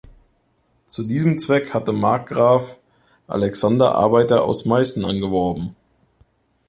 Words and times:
Zu 0.87 1.03
diesem 1.03 1.37
Zweck 1.37 1.75
hatte 1.75 1.91
Markgraf 1.93 2.79
Alexander 3.27 3.93
Arbeiter 3.93 4.43
aus 4.45 4.65
Meißen 4.65 5.05
angeworben. 5.05 5.75